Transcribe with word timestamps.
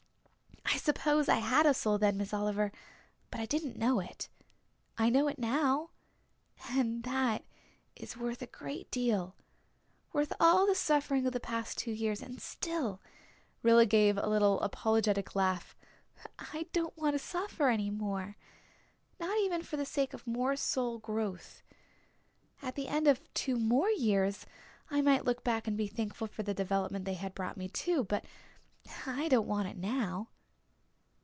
I 0.73 0.77
suppose 0.77 1.29
I 1.29 1.39
had 1.39 1.65
a 1.67 1.73
soul 1.75 1.97
then, 1.99 2.17
Miss 2.17 2.33
Oliver 2.33 2.71
but 3.29 3.39
I 3.41 3.45
didn't 3.45 3.77
know 3.77 3.99
it. 3.99 4.29
I 4.97 5.09
know 5.09 5.27
it 5.27 5.37
now 5.37 5.91
and 6.69 7.03
that 7.03 7.43
is 7.95 8.17
worth 8.17 8.41
a 8.41 8.47
great 8.47 8.89
deal 8.89 9.35
worth 10.11 10.33
all 10.39 10.65
the 10.65 10.73
suffering 10.73 11.27
of 11.27 11.33
the 11.33 11.39
past 11.39 11.77
two 11.77 11.91
years. 11.91 12.21
And 12.21 12.41
still" 12.41 12.99
Rilla 13.61 13.85
gave 13.85 14.17
a 14.17 14.27
little 14.29 14.59
apologetic 14.61 15.35
laugh, 15.35 15.75
"I 16.39 16.67
don't 16.71 16.97
want 16.97 17.13
to 17.15 17.19
suffer 17.19 17.67
any 17.69 17.91
more 17.91 18.37
not 19.19 19.37
even 19.39 19.61
for 19.61 19.77
the 19.77 19.85
sake 19.85 20.13
of 20.13 20.25
more 20.25 20.55
soul 20.55 20.97
growth. 20.99 21.61
At 22.61 22.75
the 22.75 22.87
end 22.87 23.07
of 23.07 23.31
two 23.33 23.57
more 23.57 23.89
years 23.91 24.47
I 24.89 25.01
might 25.01 25.25
look 25.25 25.43
back 25.43 25.67
and 25.67 25.77
be 25.77 25.87
thankful 25.87 26.27
for 26.27 26.43
the 26.43 26.55
development 26.55 27.05
they 27.05 27.13
had 27.15 27.35
brought 27.35 27.57
me, 27.57 27.67
too; 27.67 28.03
but 28.05 28.25
I 29.05 29.27
don't 29.27 29.47
want 29.47 29.67
it 29.67 29.77
now." 29.77 30.29